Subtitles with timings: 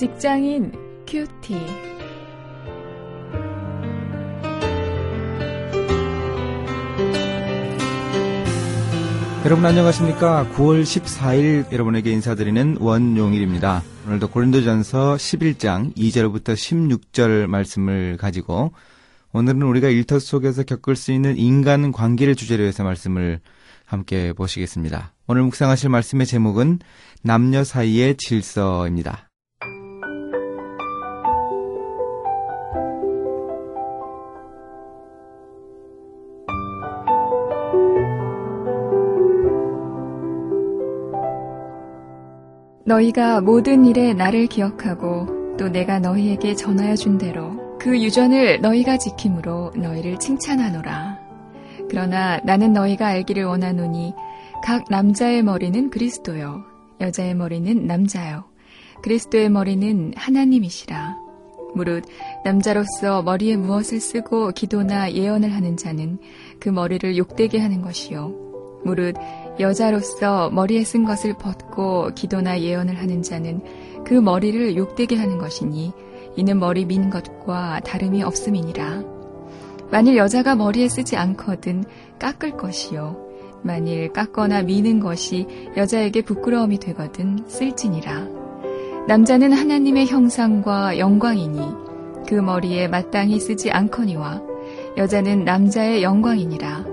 [0.00, 0.72] 직장인
[1.06, 1.54] 큐티.
[9.44, 10.46] 여러분 안녕하십니까?
[10.54, 13.82] 9월 14일 여러분에게 인사드리는 원용일입니다.
[14.06, 18.72] 오늘도 고린도전서 11장 2절부터 16절 말씀을 가지고
[19.34, 23.40] 오늘은 우리가 일터 속에서 겪을 수 있는 인간 관계를 주제로 해서 말씀을
[23.84, 25.12] 함께 보시겠습니다.
[25.26, 26.78] 오늘 묵상하실 말씀의 제목은
[27.22, 29.29] 남녀 사이의 질서입니다.
[42.90, 49.74] 너희가 모든 일에 나를 기억하고 또 내가 너희에게 전하여 준 대로 그 유전을 너희가 지킴으로
[49.76, 51.20] 너희를 칭찬하노라.
[51.88, 54.12] 그러나 나는 너희가 알기를 원하노니
[54.64, 56.64] 각 남자의 머리는 그리스도요
[57.00, 58.44] 여자의 머리는 남자요
[59.02, 61.16] 그리스도의 머리는 하나님이시라.
[61.76, 62.04] 무릇
[62.44, 66.18] 남자로서 머리에 무엇을 쓰고 기도나 예언을 하는 자는
[66.58, 68.34] 그 머리를 욕되게 하는 것이요
[68.84, 69.14] 무릇
[69.58, 73.60] 여자로서 머리에 쓴 것을 벗고 기도나 예언을 하는 자는
[74.04, 75.92] 그 머리를 욕되게 하는 것이니
[76.36, 79.02] 이는 머리 민 것과 다름이 없음이니라.
[79.90, 81.84] 만일 여자가 머리에 쓰지 않거든
[82.18, 83.28] 깎을 것이요.
[83.62, 88.28] 만일 깎거나 미는 것이 여자에게 부끄러움이 되거든 쓸지니라.
[89.08, 91.60] 남자는 하나님의 형상과 영광이니
[92.28, 94.40] 그 머리에 마땅히 쓰지 않거니와
[94.96, 96.89] 여자는 남자의 영광이니라.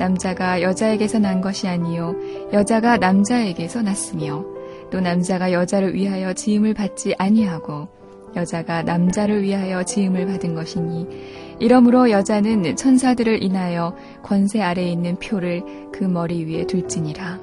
[0.00, 2.14] 남자가 여자에게서 난 것이 아니요
[2.54, 4.46] 여자가 남자에게서 났으며
[4.90, 7.88] 또 남자가 여자를 위하여 지음을 받지 아니하고
[8.34, 11.06] 여자가 남자를 위하여 지음을 받은 것이니
[11.60, 17.38] 이러므로 여자는 천사들을 인하여 권세 아래에 있는 표를 그 머리 위에 둘지니라.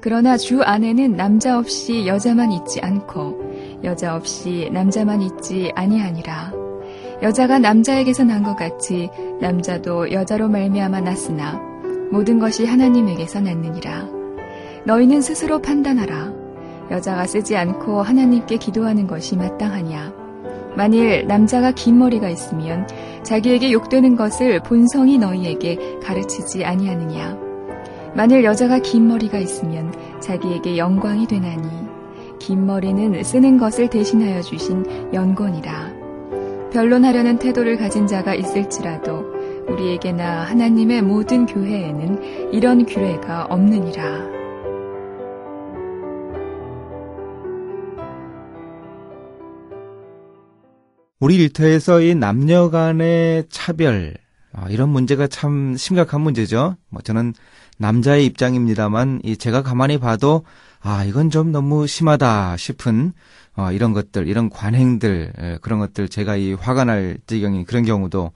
[0.00, 6.52] 그러나 주 안에는 남자 없이 여자만 있지 않고 여자 없이 남자만 있지 아니하니라.
[7.22, 9.10] 여자가 남자에게서 난 것 같이
[9.40, 11.67] 남자도 여자로 말미암아 났으나
[12.10, 14.08] 모든 것이 하나님에게서 났느니라.
[14.84, 16.32] 너희는 스스로 판단하라.
[16.90, 20.14] 여자가 쓰지 않고 하나님께 기도하는 것이 마땅하냐.
[20.76, 22.86] 만일 남자가 긴 머리가 있으면
[23.22, 27.36] 자기에게 욕되는 것을 본성이 너희에게 가르치지 아니하느냐.
[28.14, 31.68] 만일 여자가 긴 머리가 있으면 자기에게 영광이 되나니
[32.38, 35.98] 긴 머리는 쓰는 것을 대신하여 주신 연권이라.
[36.72, 39.37] 변론하려는 태도를 가진 자가 있을지라도
[39.68, 44.38] 우리에게나 하나님의 모든 교회에는 이런 규례가 없느니라.
[51.20, 54.14] 우리 일터에서 이 남녀 간의 차별,
[54.52, 56.76] 아, 이런 문제가 참 심각한 문제죠.
[56.90, 57.34] 뭐 저는
[57.76, 60.44] 남자의 입장입니다만, 이 제가 가만히 봐도,
[60.80, 63.12] 아, 이건 좀 너무 심하다 싶은,
[63.56, 68.30] 어, 이런 것들, 이런 관행들, 에, 그런 것들, 제가 이 화가 날 지경인 그런 경우도,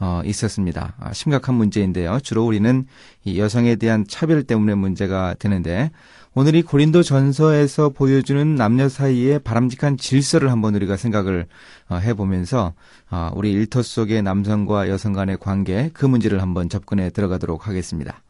[0.00, 0.94] 어, 있었습니다.
[0.98, 2.18] 아, 심각한 문제인데요.
[2.20, 2.86] 주로 우리는
[3.24, 5.90] 이 여성에 대한 차별 때문에 문제가 되는데,
[6.36, 11.46] 오늘 이 고린도 전서에서 보여주는 남녀 사이의 바람직한 질서를 한번 우리가 생각을
[11.88, 12.74] 어, 해보면서
[13.08, 18.20] 어, 우리 일터 속의 남성과 여성 간의 관계 그 문제를 한번 접근해 들어가도록 하겠습니다.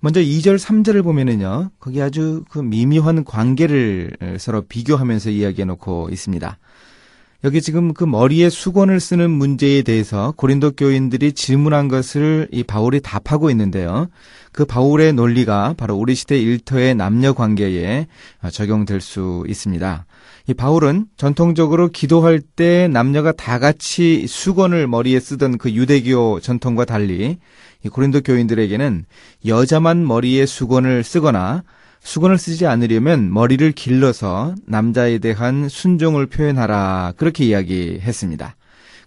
[0.00, 6.58] 먼저 2절, 3절을 보면은요, 거기 아주 그 미묘한 관계를 서로 비교하면서 이야기해 놓고 있습니다.
[7.44, 13.48] 여기 지금 그 머리에 수건을 쓰는 문제에 대해서 고린도 교인들이 질문한 것을 이 바울이 답하고
[13.50, 14.08] 있는데요.
[14.50, 18.08] 그 바울의 논리가 바로 우리 시대 일터의 남녀 관계에
[18.50, 20.04] 적용될 수 있습니다.
[20.48, 27.38] 이 바울은 전통적으로 기도할 때 남녀가 다 같이 수건을 머리에 쓰던 그 유대교 전통과 달리
[27.84, 29.04] 이 고린도 교인들에게는
[29.46, 31.62] 여자만 머리에 수건을 쓰거나
[32.08, 37.12] 수건을 쓰지 않으려면 머리를 길러서 남자에 대한 순종을 표현하라.
[37.18, 38.56] 그렇게 이야기했습니다.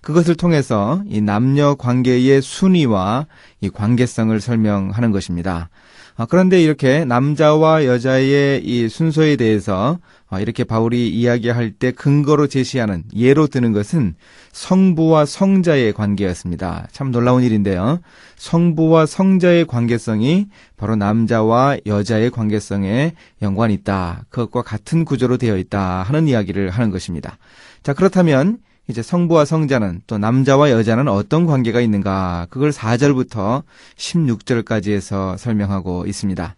[0.02, 3.26] 그것을 통해서 이 남녀 관계의 순위와
[3.60, 5.72] 이 관계성을 설명하는 것입니다.
[6.16, 10.00] 아, 그런데 이렇게 남자와 여자의 이 순서에 대해서
[10.30, 14.16] 아, 이렇게 바울이 이야기할 때 근거로 제시하는 예로 드는 것은
[14.54, 16.88] 성부와 성자의 관계였습니다.
[16.92, 18.00] 참 놀라운 일인데요.
[18.38, 20.48] 성부와 성자의 관계성이
[20.78, 24.24] 바로 남자와 여자의 관계성에 연관이 있다.
[24.30, 27.38] 그것과 같은 구조로 되어 있다 하는 이야기를 하는 것입니다.
[27.84, 28.60] 자, 그렇다면
[28.92, 33.64] 이제 성부와 성자는 또 남자와 여자는 어떤 관계가 있는가 그걸 4절부터
[33.96, 36.56] 16절까지 해서 설명하고 있습니다.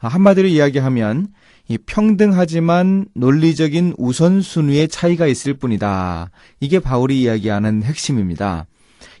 [0.00, 1.28] 아, 한마디로 이야기하면
[1.68, 6.30] 이 평등하지만 논리적인 우선순위의 차이가 있을 뿐이다.
[6.58, 8.66] 이게 바울이 이야기하는 핵심입니다.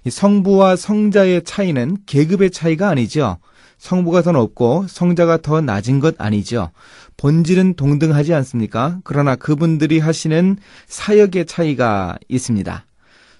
[0.04, 3.38] 이 성부와 성자의 차이는 계급의 차이가 아니죠.
[3.78, 6.70] 성부가 더 높고 성자가 더 낮은 것 아니죠.
[7.16, 8.98] 본질은 동등하지 않습니까?
[9.04, 10.56] 그러나 그분들이 하시는
[10.86, 12.84] 사역의 차이가 있습니다.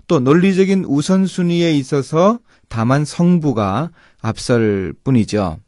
[0.09, 2.39] 또 논리적인 우선순위에 있어서
[2.69, 3.91] 다만 성부가
[4.21, 5.59] 앞설 뿐이죠.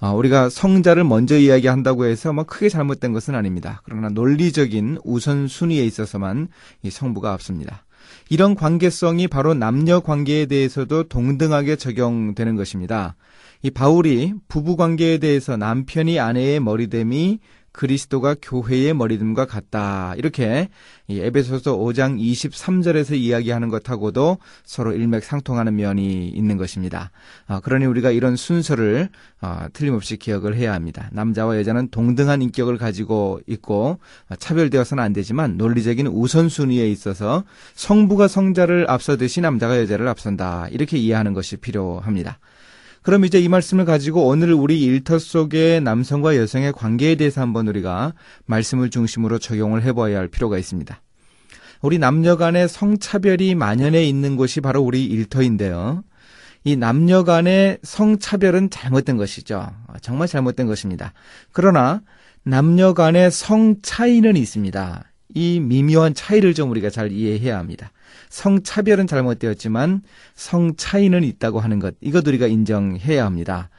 [0.00, 3.82] 아, 우리가 성자를 먼저 이야기한다고 해서 뭐 크게 잘못된 것은 아닙니다.
[3.84, 6.48] 그러나 논리적인 우선순위에 있어서만
[6.82, 7.84] 이 성부가 앞섭니다.
[8.30, 13.16] 이런 관계성이 바로 남녀 관계에 대해서도 동등하게 적용되는 것입니다.
[13.62, 17.40] 이 바울이 부부 관계에 대해서 남편이 아내의 머리됨이
[17.78, 20.14] 그리스도가 교회의 머리됨과 같다.
[20.16, 20.68] 이렇게
[21.08, 27.12] 에베소서 5장 23절에서 이야기하는 것하고도 서로 일맥상통하는 면이 있는 것입니다.
[27.46, 29.10] 아, 그러니 우리가 이런 순서를
[29.40, 31.08] 아, 틀림없이 기억을 해야 합니다.
[31.12, 37.44] 남자와 여자는 동등한 인격을 가지고 있고 아, 차별되어서는 안 되지만 논리적인 우선순위에 있어서
[37.74, 40.68] 성부가 성자를 앞서듯이 남자가 여자를 앞선다.
[40.72, 42.40] 이렇게 이해하는 것이 필요합니다.
[43.08, 48.12] 그럼 이제 이 말씀을 가지고 오늘 우리 일터 속의 남성과 여성의 관계에 대해서 한번 우리가
[48.44, 51.00] 말씀을 중심으로 적용을 해봐야 할 필요가 있습니다.
[51.80, 56.04] 우리 남녀 간의 성차별이 만연해 있는 곳이 바로 우리 일터인데요.
[56.64, 59.70] 이 남녀 간의 성차별은 잘못된 것이죠.
[60.02, 61.14] 정말 잘못된 것입니다.
[61.52, 62.02] 그러나
[62.42, 65.04] 남녀 간의 성 차이는 있습니다.
[65.34, 67.90] 이 미묘한 차이를 좀 우리가 잘 이해해야 합니다.
[68.30, 70.02] 성차별은 잘못되었지만
[70.34, 73.70] 성 차이는 있다고 하는 것, 이것 우리가 인정해야 합니다.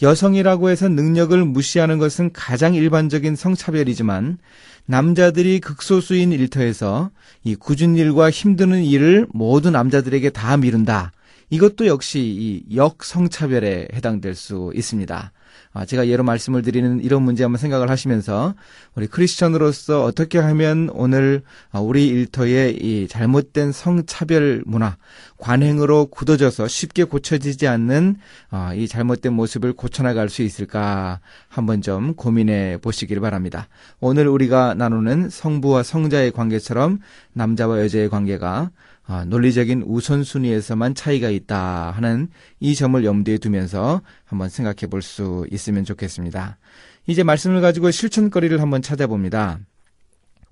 [0.00, 4.38] 여성이라고 해서 능력을 무시하는 것은 가장 일반적인 성차별이지만
[4.86, 7.10] 남자들이 극소수인 일터에서
[7.44, 11.12] 이 굳은 일과 힘드는 일을 모두 남자들에게 다 미룬다.
[11.50, 15.32] 이것도 역시 이 역성차별에 해당될 수 있습니다.
[15.72, 18.54] 아, 제가 예로 말씀을 드리는 이런 문제 한번 생각을 하시면서
[18.94, 24.96] 우리 크리스천으로서 어떻게 하면 오늘 아, 우리 일터의 이 잘못된 성차별 문화,
[25.36, 28.16] 관행으로 굳어져서 쉽게 고쳐지지 않는
[28.50, 33.68] 아, 이 잘못된 모습을 고쳐나갈 수 있을까 한번 좀 고민해 보시길 바랍니다.
[34.00, 36.98] 오늘 우리가 나누는 성부와 성자의 관계처럼
[37.34, 38.70] 남자와 여자의 관계가
[39.10, 42.28] 아, 논리적인 우선순위에서만 차이가 있다 하는
[42.60, 46.58] 이 점을 염두에 두면서 한번 생각해 볼 수 있으면 좋겠습니다.
[47.06, 49.60] 이제 말씀을 가지고 실천거리를 한번 찾아봅니다.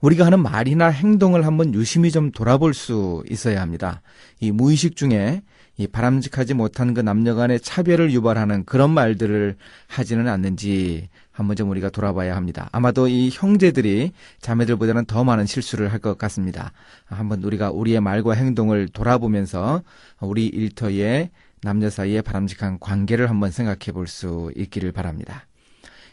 [0.06, 4.03] 우리가 하는 말이나 행동을 한번 유심히 좀 돌아볼 수 있어야 합니다.
[4.38, 5.43] 이 무의식 중에
[5.79, 9.56] 이 바람직하지 못한 그 남녀 간의 차별을 유발하는 그런 말들을
[9.88, 12.69] 하지는 않는지 한번 좀 우리가 돌아봐야 합니다.
[12.70, 16.70] 아마도 이 형제들이 자매들보다는 더 많은 실수를 할 것 같습니다.
[17.06, 19.82] 한번 우리가 우리의 말과 행동을 돌아보면서
[20.20, 21.31] 우리 일터의
[21.62, 25.47] 남녀 사이의 바람직한 관계를 한번 생각해 볼 수 있기를 바랍니다.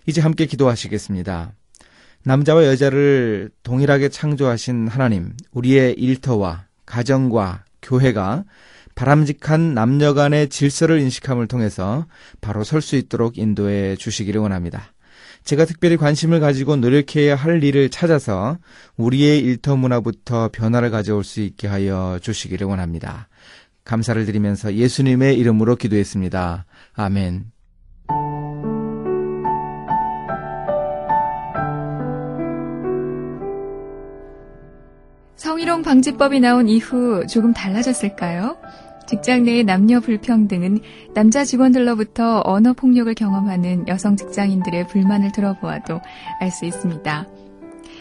[0.08, 1.54] 이제 함께 기도하시겠습니다.
[2.26, 8.46] 남자와 여자를 동일하게 창조하신 하나님, 우리의 일터와 가정과 교회가
[8.96, 12.06] 바람직한 남녀 간의 질서를 인식함을 통해서
[12.42, 14.94] 바로 설 수 있도록 인도해 주시기를 원합니다.
[15.44, 18.58] 제가 특별히 관심을 가지고 노력해야 할 일을 찾아서
[18.96, 23.28] 우리의 일터 문화부터 변화를 가져올 수 있게 하여 주시기를 원합니다.
[23.84, 26.66] 감사를 드리면서 예수님의 이름으로 기도했습니다.
[26.94, 27.52] 아멘.
[35.64, 38.58] 성희롱 방지법이 나온 이후 조금 달라졌을까요?
[39.08, 40.80] 직장 내의 남녀 불평등은
[41.14, 46.02] 남자 직원들로부터 언어 폭력을 경험하는 여성 직장인들의 불만을 들어보아도
[46.42, 47.28] 알 수 있습니다.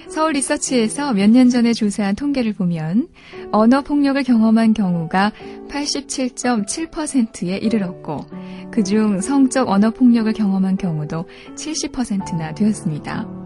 [0.08, 3.08] 서울 리서치에서 몇 년 전에 조사한 통계를 보면
[3.52, 5.30] 언어 폭력을 경험한 경우가
[5.68, 8.26] 87.7%에 이르렀고
[8.72, 13.42] 그중 성적 언어 폭력을 경험한 경우도 70%나 되었습니다.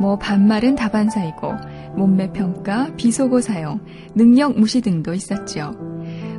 [0.00, 1.54] 뭐 반말은 다반사이고
[1.98, 3.80] 몸매 평가, 비속어 사용,
[4.14, 5.72] 능력 무시 등도 있었죠.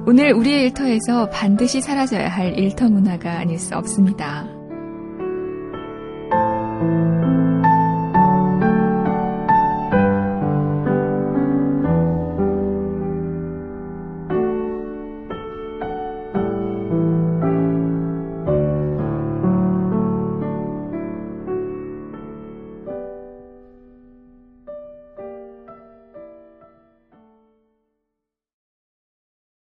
[0.07, 4.58] 오늘 우리의 일터에서 반드시 사라져야 할 일터 문화가 아닐 수 없습니다.